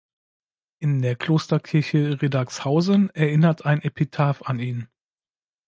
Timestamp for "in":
0.79-1.03